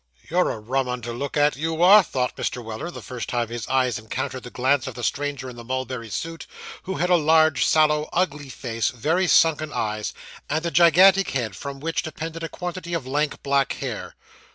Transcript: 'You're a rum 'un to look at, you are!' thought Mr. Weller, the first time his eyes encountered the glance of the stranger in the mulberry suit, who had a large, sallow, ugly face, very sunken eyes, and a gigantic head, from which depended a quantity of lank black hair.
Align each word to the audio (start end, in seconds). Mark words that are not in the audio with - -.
'You're 0.31 0.49
a 0.49 0.57
rum 0.57 0.89
'un 0.89 1.03
to 1.03 1.13
look 1.13 1.37
at, 1.37 1.55
you 1.55 1.83
are!' 1.83 2.01
thought 2.01 2.35
Mr. 2.35 2.63
Weller, 2.65 2.89
the 2.89 3.03
first 3.03 3.29
time 3.29 3.49
his 3.49 3.67
eyes 3.67 3.99
encountered 3.99 4.41
the 4.41 4.49
glance 4.49 4.87
of 4.87 4.95
the 4.95 5.03
stranger 5.03 5.47
in 5.47 5.55
the 5.57 5.63
mulberry 5.63 6.09
suit, 6.09 6.47
who 6.81 6.95
had 6.95 7.11
a 7.11 7.15
large, 7.15 7.63
sallow, 7.63 8.09
ugly 8.11 8.49
face, 8.49 8.89
very 8.89 9.27
sunken 9.27 9.71
eyes, 9.71 10.11
and 10.49 10.65
a 10.65 10.71
gigantic 10.71 11.29
head, 11.29 11.55
from 11.55 11.79
which 11.79 12.01
depended 12.01 12.41
a 12.41 12.49
quantity 12.49 12.95
of 12.95 13.05
lank 13.05 13.43
black 13.43 13.73
hair. 13.73 14.15